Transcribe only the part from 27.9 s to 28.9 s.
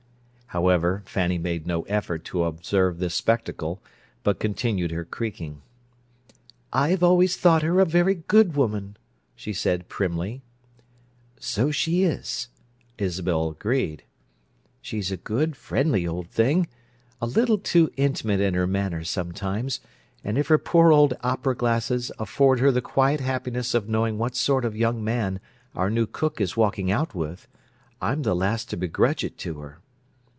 I'm the last to